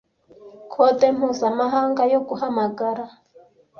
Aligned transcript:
Kode 0.73 1.07
mpuzamahanga 1.17 2.01
yo 2.13 2.19
guhamagara 2.27 3.05